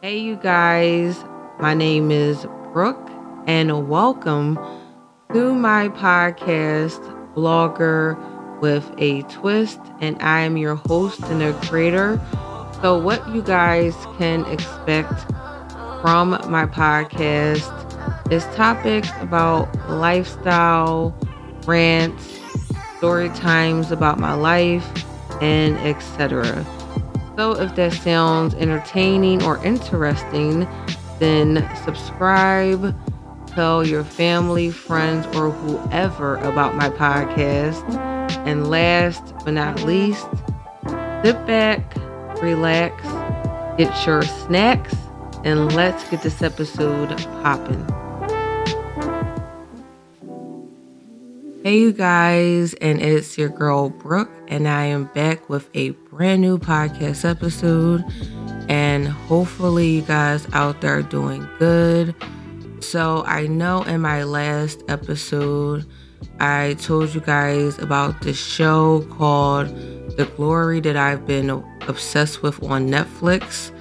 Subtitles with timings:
[0.00, 1.24] Hey, you guys.
[1.58, 3.10] My name is Brooke,
[3.48, 4.56] and welcome
[5.32, 7.00] to my podcast,
[7.34, 8.16] Blogger
[8.60, 9.80] with a Twist.
[10.00, 12.20] And I am your host and a creator.
[12.80, 15.12] So, what you guys can expect
[16.00, 21.12] from my podcast is topics about lifestyle,
[21.66, 22.38] rants,
[22.98, 24.88] story times about my life,
[25.42, 26.64] and etc.
[27.38, 30.66] So, if that sounds entertaining or interesting,
[31.20, 32.98] then subscribe,
[33.46, 37.88] tell your family, friends, or whoever about my podcast.
[38.44, 40.26] And last but not least,
[41.22, 41.94] sit back,
[42.42, 43.04] relax,
[43.78, 44.96] get your snacks,
[45.44, 47.97] and let's get this episode popping.
[51.68, 56.40] Hey, you guys, and it's your girl Brooke, and I am back with a brand
[56.40, 58.02] new podcast episode.
[58.70, 62.14] And hopefully, you guys out there are doing good.
[62.80, 65.84] So, I know in my last episode,
[66.40, 69.68] I told you guys about the show called
[70.16, 71.50] The Glory that I've been
[71.86, 73.72] obsessed with on Netflix.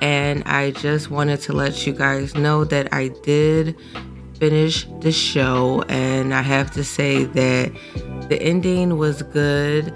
[0.00, 3.76] And I just wanted to let you guys know that I did
[4.42, 7.70] finish the show, and I have to say that
[8.28, 9.94] the ending was good.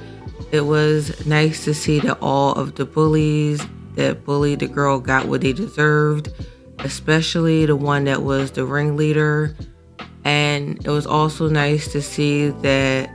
[0.53, 3.61] It was nice to see that all of the bullies
[3.97, 6.33] that bullied the girl got what they deserved,
[6.79, 9.57] especially the one that was the ringleader.
[10.23, 13.11] And it was also nice to see that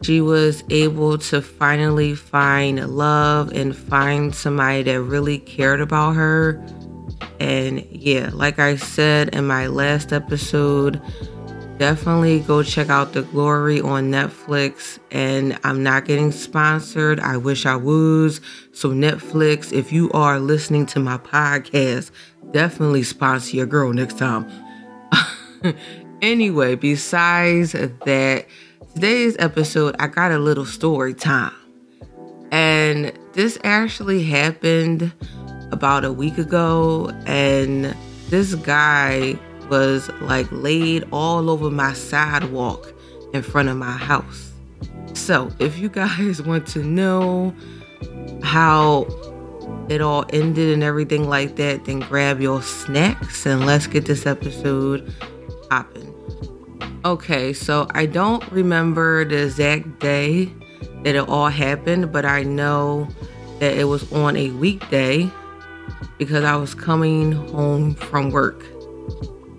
[0.00, 6.54] she was able to finally find love and find somebody that really cared about her
[7.40, 11.00] and yeah, like I said in my last episode,
[11.78, 14.98] definitely go check out The Glory on Netflix.
[15.10, 17.20] And I'm not getting sponsored.
[17.20, 18.40] I wish I was.
[18.72, 22.10] So, Netflix, if you are listening to my podcast,
[22.50, 24.50] definitely sponsor your girl next time.
[26.22, 28.46] anyway, besides that,
[28.94, 31.52] today's episode, I got a little story time.
[32.50, 35.12] And this actually happened
[35.72, 37.96] about a week ago, and
[38.28, 39.38] this guy
[39.70, 42.92] was like laid all over my sidewalk
[43.32, 44.52] in front of my house.
[45.14, 47.54] So, if you guys want to know
[48.42, 49.06] how
[49.88, 54.26] it all ended and everything like that, then grab your snacks and let's get this
[54.26, 55.12] episode
[55.70, 56.14] popping.
[57.04, 60.52] Okay, so I don't remember the exact day
[61.04, 63.08] that it all happened, but I know
[63.60, 65.30] that it was on a weekday
[66.18, 68.64] because I was coming home from work.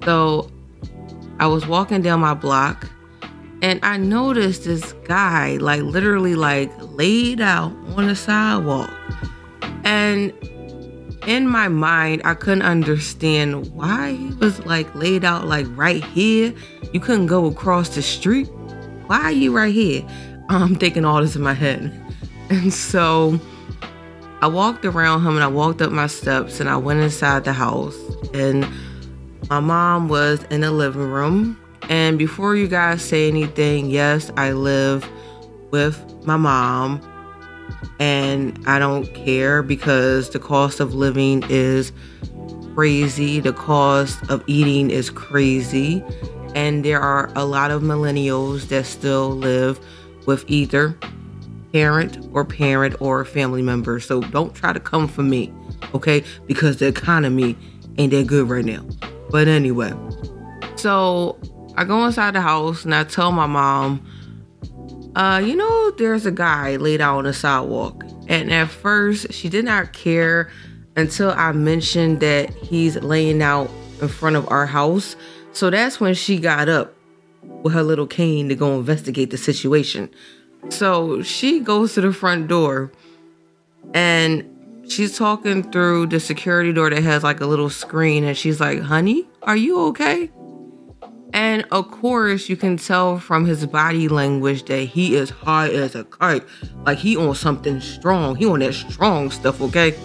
[0.03, 0.50] So
[1.40, 2.90] I was walking down my block
[3.62, 8.91] and I noticed this guy like literally like laid out on the sidewalk.
[9.84, 10.34] And
[11.28, 16.53] in my mind, I couldn't understand why he was like laid out like right here.
[16.94, 18.47] You couldn't go across the street.
[19.07, 20.06] Why are you right here?
[20.50, 21.94] I'm thinking all this in my head.
[22.50, 23.39] And so
[24.41, 27.53] I walked around him and I walked up my steps and I went inside the
[27.53, 27.97] house.
[28.33, 28.67] And
[29.50, 31.59] my mom was in the living room.
[31.89, 35.09] And before you guys say anything, yes, I live
[35.72, 37.01] with my mom.
[38.00, 41.91] And I don't care because the cost of living is
[42.75, 46.01] crazy, the cost of eating is crazy,
[46.56, 49.79] and there are a lot of millennials that still live
[50.25, 50.97] with either
[51.74, 54.00] parent or parent or family member.
[54.00, 55.53] So don't try to come for me,
[55.94, 56.24] okay?
[56.47, 57.57] Because the economy
[57.97, 58.85] ain't that good right now.
[59.30, 59.94] But anyway,
[60.75, 61.40] so
[61.75, 64.06] I go inside the house and I tell my mom,
[65.16, 68.03] uh, you know, there's a guy laid out on the sidewalk.
[68.28, 70.50] And at first, she did not care
[70.96, 73.69] until I mentioned that he's laying out
[74.01, 75.16] in front of our house.
[75.51, 76.94] So that's when she got up
[77.41, 80.09] with her little cane to go investigate the situation.
[80.68, 82.92] So she goes to the front door
[83.94, 84.46] and
[84.88, 88.81] she's talking through the security door that has like a little screen and she's like,
[88.81, 90.30] "Honey, are you okay?"
[91.33, 95.95] And of course, you can tell from his body language that he is high as
[95.95, 96.44] a kite.
[96.86, 98.36] Like he on something strong.
[98.36, 99.95] He on that strong stuff, okay?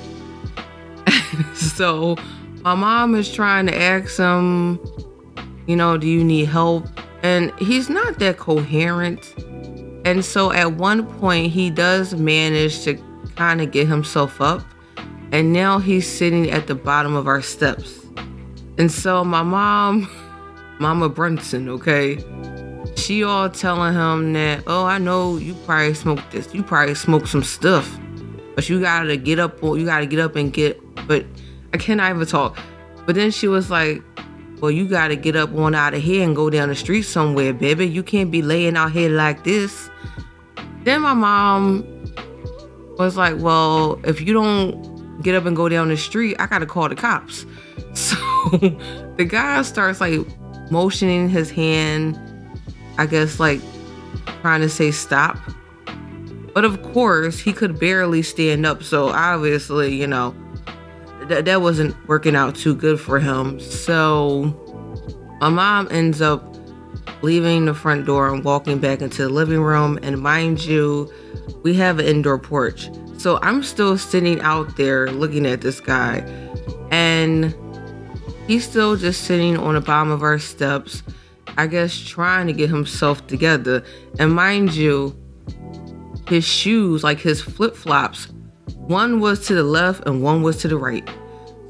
[1.54, 2.16] so
[2.62, 4.78] my mom is trying to ask him,
[5.66, 6.86] you know, do you need help?
[7.22, 9.34] And he's not that coherent.
[10.04, 12.98] And so at one point, he does manage to
[13.36, 14.62] kind of get himself up.
[15.32, 18.04] And now he's sitting at the bottom of our steps.
[18.78, 20.08] And so my mom,
[20.78, 22.18] Mama Brunson, okay,
[22.96, 26.52] she all telling him that, oh, I know you probably smoked this.
[26.54, 27.98] You probably smoked some stuff.
[28.54, 31.24] But you gotta get up, you gotta get up and get, but
[31.72, 32.56] I cannot even talk.
[33.06, 34.02] But then she was like,
[34.60, 37.02] Well, you got to get up on out of here and go down the street
[37.02, 37.86] somewhere, baby.
[37.86, 39.90] You can't be laying out here like this.
[40.84, 41.84] Then my mom
[42.98, 46.60] was like, Well, if you don't get up and go down the street, I got
[46.60, 47.46] to call the cops.
[47.94, 48.16] So
[49.16, 50.20] the guy starts like
[50.70, 52.18] motioning his hand,
[52.98, 53.60] I guess, like
[54.40, 55.38] trying to say stop.
[56.54, 58.82] But of course, he could barely stand up.
[58.82, 60.34] So obviously, you know,
[61.28, 63.60] th- that wasn't working out too good for him.
[63.60, 64.60] So
[65.40, 66.42] my mom ends up
[67.22, 69.98] leaving the front door and walking back into the living room.
[70.02, 71.12] And mind you,
[71.62, 72.90] we have an indoor porch.
[73.18, 76.18] So I'm still sitting out there looking at this guy.
[76.90, 77.54] And
[78.46, 81.02] he's still just sitting on the bottom of our steps,
[81.56, 83.82] I guess trying to get himself together.
[84.18, 85.16] And mind you,
[86.28, 88.28] his shoes, like his flip flops,
[88.86, 91.08] one was to the left and one was to the right.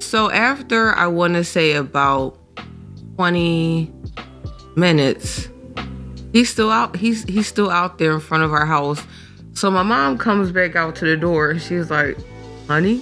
[0.01, 2.39] So after I want to say about
[3.17, 3.93] 20
[4.77, 5.49] minutes,
[6.33, 9.03] he's still out he's he's still out there in front of our house.
[9.53, 12.19] So my mom comes back out to the door and she's like,
[12.67, 13.01] "Honey,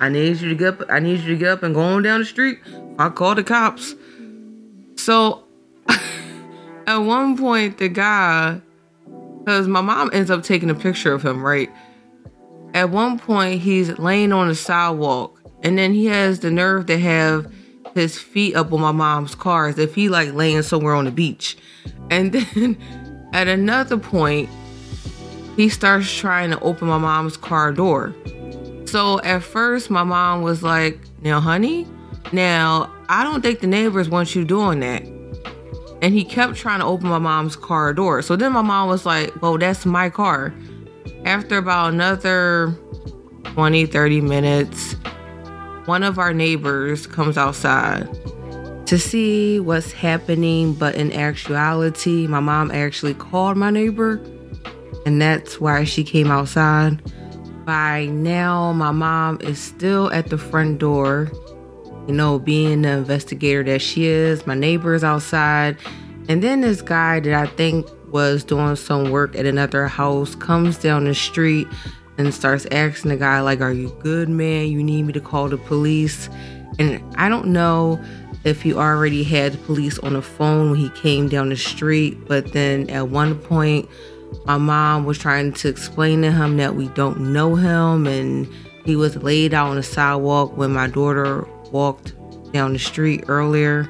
[0.00, 2.02] I need you to get up, I need you to get up and go on
[2.02, 2.58] down the street.
[2.98, 3.94] I call the cops."
[4.96, 5.44] So
[6.86, 8.60] at one point the guy
[9.46, 11.70] cuz my mom ends up taking a picture of him, right?
[12.74, 16.98] At one point he's laying on the sidewalk and then he has the nerve to
[16.98, 17.52] have
[17.94, 21.10] his feet up on my mom's car as if he like laying somewhere on the
[21.10, 21.56] beach.
[22.10, 22.76] And then
[23.32, 24.48] at another point,
[25.56, 28.14] he starts trying to open my mom's car door.
[28.86, 31.86] So at first, my mom was like, Now, honey,
[32.32, 35.02] now I don't think the neighbors want you doing that.
[36.02, 38.22] And he kept trying to open my mom's car door.
[38.22, 40.54] So then my mom was like, Well, that's my car.
[41.24, 42.76] After about another
[43.44, 44.94] 20, 30 minutes,
[45.84, 48.08] one of our neighbors comes outside
[48.86, 54.20] to see what's happening, but in actuality, my mom actually called my neighbor,
[55.06, 57.00] and that's why she came outside.
[57.64, 61.30] By now, my mom is still at the front door,
[62.08, 64.46] you know, being the investigator that she is.
[64.46, 65.78] My neighbor is outside,
[66.28, 70.78] and then this guy that I think was doing some work at another house comes
[70.78, 71.66] down the street
[72.18, 74.68] and starts asking the guy like are you good man?
[74.68, 76.28] You need me to call the police?
[76.78, 78.02] And i don't know
[78.44, 82.26] if he already had the police on the phone when he came down the street
[82.26, 83.88] but then at one point
[84.46, 88.48] my mom was trying to explain to him that we don't know him and
[88.84, 92.14] he was laid out on the sidewalk when my daughter walked
[92.52, 93.88] down the street earlier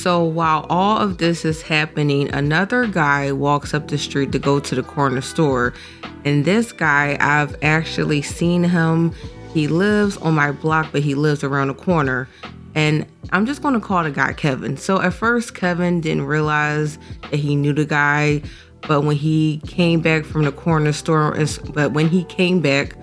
[0.00, 4.58] so while all of this is happening, another guy walks up the street to go
[4.58, 5.74] to the corner store.
[6.24, 9.12] And this guy, I've actually seen him.
[9.52, 12.30] He lives on my block, but he lives around the corner.
[12.74, 14.78] And I'm just going to call the guy Kevin.
[14.78, 16.98] So at first, Kevin didn't realize
[17.30, 18.40] that he knew the guy.
[18.88, 21.36] But when he came back from the corner store,
[21.74, 22.96] but when he came back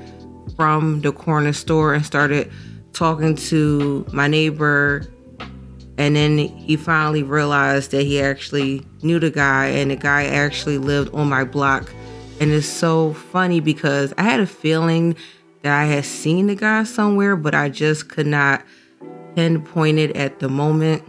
[0.55, 2.51] from the corner store and started
[2.93, 5.07] talking to my neighbor
[5.97, 10.77] and then he finally realized that he actually knew the guy, and the guy actually
[10.77, 11.91] lived on my block.
[12.39, 15.15] And it's so funny because I had a feeling
[15.63, 18.63] that I had seen the guy somewhere, but I just could not
[19.35, 21.03] pinpoint it at the moment.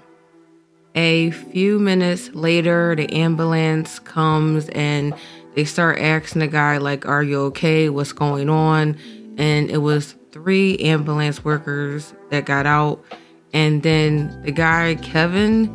[0.94, 5.14] A few minutes later, the ambulance comes and
[5.54, 7.90] they start asking the guy, like, Are you okay?
[7.90, 8.96] What's going on?
[9.36, 13.04] And it was three ambulance workers that got out
[13.52, 15.74] and then the guy, Kevin,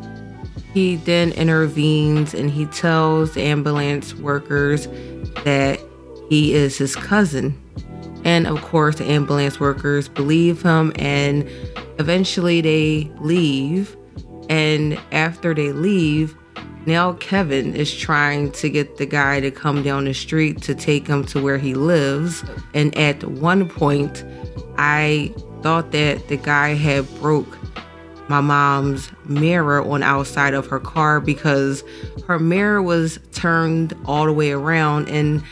[0.74, 4.88] he then intervenes and he tells the ambulance workers
[5.44, 5.80] that
[6.30, 7.60] he is his cousin.
[8.25, 11.48] And of course, the ambulance workers believe him and
[12.00, 13.96] eventually they leave.
[14.50, 16.36] And after they leave,
[16.86, 21.08] now Kevin is trying to get the guy to come down the street to take
[21.08, 22.44] him to where he lives.
[22.74, 24.24] And at one point,
[24.77, 27.58] I thought that the guy had broke
[28.27, 31.84] my mom's mirror on outside of her car because
[32.27, 35.44] her mirror was turned all the way around and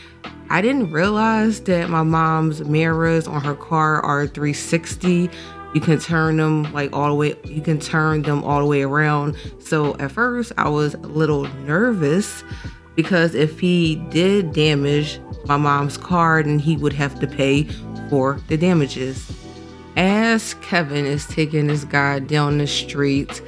[0.50, 5.30] I didn't realize that my mom's mirrors on her car are 360.
[5.74, 8.82] You can turn them like all the way you can turn them all the way
[8.82, 9.38] around.
[9.60, 12.44] So at first I was a little nervous
[12.96, 17.64] because if he did damage my mom's car then he would have to pay
[18.10, 19.41] for the damages
[19.96, 23.42] as Kevin is taking this guy down the street,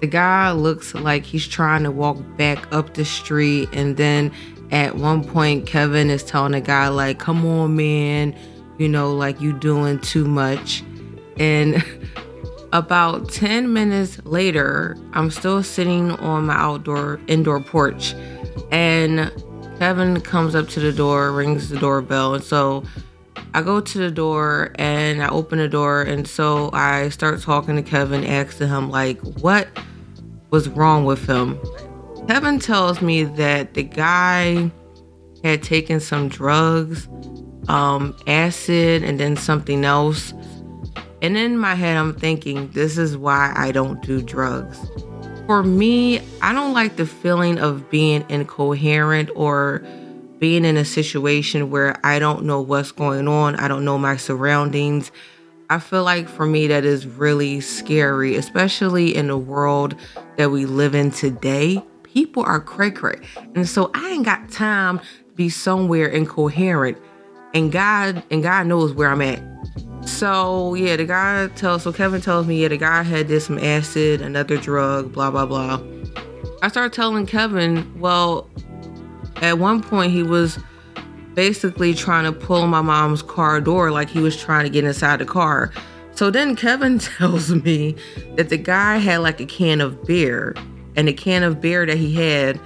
[0.00, 3.68] the guy looks like he's trying to walk back up the street.
[3.72, 4.32] And then
[4.70, 8.36] at one point, Kevin is telling the guy, like, come on, man,
[8.78, 10.84] you know, like you doing too much.
[11.38, 11.84] And
[12.72, 18.14] About 10 minutes later, I'm still sitting on my outdoor indoor porch
[18.70, 19.32] and
[19.78, 22.82] Kevin comes up to the door, rings the doorbell, and so
[23.54, 27.76] I go to the door and I open the door and so I start talking
[27.76, 29.68] to Kevin, asking him like what
[30.50, 31.58] was wrong with him.
[32.28, 34.70] Kevin tells me that the guy
[35.42, 37.08] had taken some drugs,
[37.68, 40.34] um, acid, and then something else.
[41.22, 44.78] And in my head, I'm thinking, this is why I don't do drugs.
[45.46, 49.82] For me, I don't like the feeling of being incoherent or
[50.38, 54.16] being in a situation where I don't know what's going on, I don't know my
[54.16, 55.10] surroundings.
[55.70, 59.94] I feel like for me, that is really scary, especially in the world
[60.36, 61.82] that we live in today.
[62.04, 63.20] People are cray cray.
[63.54, 65.04] And so I ain't got time to
[65.34, 66.96] be somewhere incoherent.
[67.52, 69.42] And God and God knows where I'm at.
[70.06, 73.58] So yeah, the guy tells so Kevin tells me, yeah, the guy had did some
[73.58, 75.82] acid, another drug, blah blah blah.
[76.62, 78.48] I started telling Kevin, well,
[79.42, 80.58] at one point he was
[81.34, 85.20] basically trying to pull my mom's car door like he was trying to get inside
[85.20, 85.72] the car.
[86.12, 87.94] So then Kevin tells me
[88.34, 90.54] that the guy had like a can of beer,
[90.96, 92.60] and the can of beer that he had,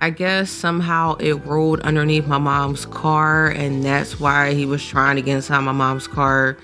[0.00, 5.16] I guess somehow it rolled underneath my mom's car, and that's why he was trying
[5.16, 6.58] to get inside my mom's car.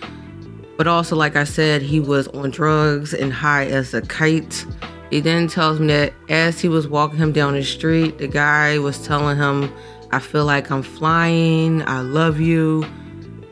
[0.76, 4.66] But also, like I said, he was on drugs and high as a kite.
[5.14, 8.80] He then tells me that as he was walking him down the street, the guy
[8.80, 9.72] was telling him
[10.10, 11.82] I feel like I'm flying.
[11.82, 12.84] I love you.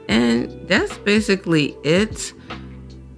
[0.08, 2.32] And that's basically it.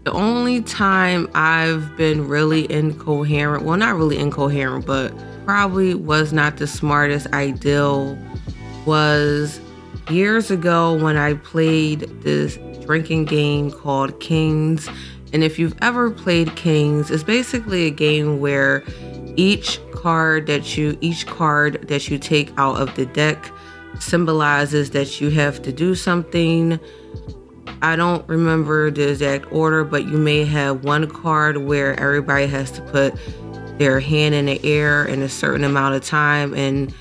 [0.02, 5.14] The only time I've been really incoherent, well, not really incoherent, but
[5.46, 8.18] probably was not the smartest ideal,
[8.84, 9.58] was
[10.10, 14.86] years ago when I played this drinking game called Kings.
[15.34, 18.84] And if you've ever played Kings, it's basically a game where
[19.34, 23.50] each card that you each card that you take out of the deck
[23.98, 26.78] symbolizes that you have to do something.
[27.82, 32.70] I don't remember the exact order, but you may have one card where everybody has
[32.72, 33.14] to put
[33.78, 36.94] their hand in the air in a certain amount of time and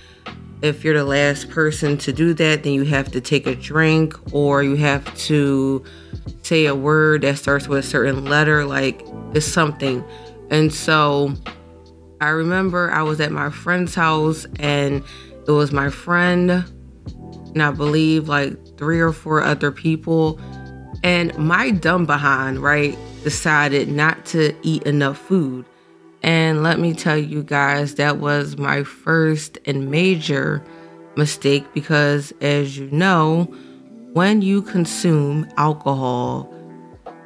[0.64, 4.16] if you're the last person to do that, then you have to take a drink
[4.34, 5.84] or you have to
[6.42, 9.04] say a word that starts with a certain letter, like
[9.34, 10.02] it's something.
[10.50, 11.34] And so
[12.22, 15.04] I remember I was at my friend's house and
[15.46, 20.40] it was my friend and I believe like three or four other people.
[21.04, 25.66] And my dumb behind, right, decided not to eat enough food.
[26.24, 30.64] And let me tell you guys, that was my first and major
[31.18, 33.44] mistake because, as you know,
[34.14, 36.50] when you consume alcohol,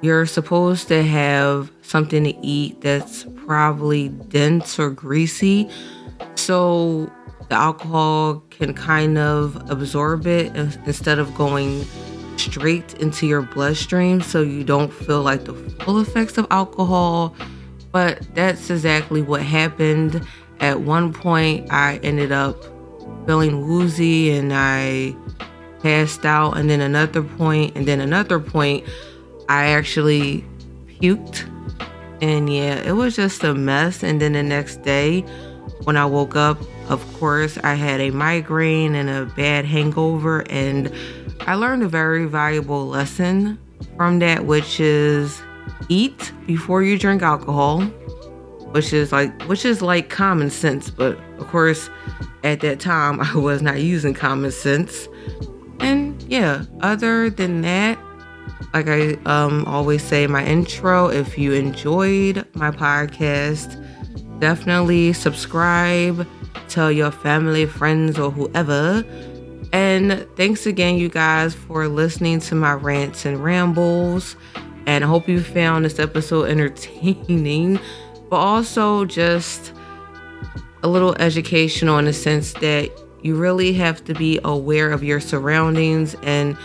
[0.01, 5.69] you're supposed to have something to eat that's probably dense or greasy.
[6.35, 7.11] So
[7.49, 11.85] the alcohol can kind of absorb it instead of going
[12.37, 17.35] straight into your bloodstream so you don't feel like the full effects of alcohol.
[17.91, 20.25] But that's exactly what happened.
[20.59, 22.63] At one point, I ended up
[23.25, 25.15] feeling woozy and I
[25.81, 26.57] passed out.
[26.57, 28.85] And then another point, and then another point,
[29.49, 30.43] I actually
[31.01, 31.49] puked.
[32.21, 34.03] And yeah, it was just a mess.
[34.03, 35.21] And then the next day,
[35.83, 40.43] when I woke up, of course, I had a migraine and a bad hangover.
[40.49, 40.91] And
[41.41, 43.59] I learned a very valuable lesson
[43.95, 45.41] from that, which is
[45.89, 47.81] eat before you drink alcohol,
[48.71, 51.89] which is like which is like common sense, but of course,
[52.43, 55.07] at that time I was not using common sense.
[55.79, 57.99] And yeah, other than that,
[58.73, 63.77] like I um, always say in my intro, if you enjoyed my podcast,
[64.39, 66.27] definitely subscribe,
[66.67, 69.03] tell your family, friends, or whoever.
[69.73, 74.35] And thanks again, you guys, for listening to my rants and rambles.
[74.87, 77.79] And I hope you found this episode entertaining,
[78.29, 79.73] but also just
[80.81, 82.89] a little educational in the sense that
[83.21, 86.15] you really have to be aware of your surroundings.
[86.23, 86.57] And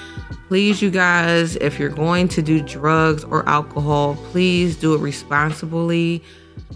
[0.46, 6.22] please you guys if you're going to do drugs or alcohol please do it responsibly.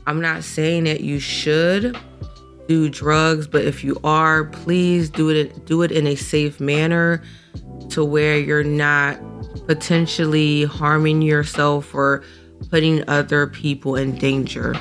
[0.06, 1.96] I'm not saying that you should
[2.68, 7.22] do drugs but if you are please do it do it in a safe manner
[7.90, 9.20] to where you're not
[9.66, 12.22] potentially harming yourself or
[12.70, 14.74] putting other people in danger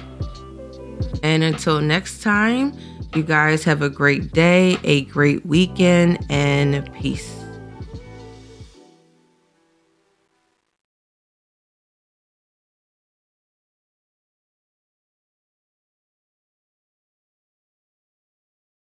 [1.24, 2.77] and until next time
[3.15, 7.45] you guys have a great day, a great weekend, and peace.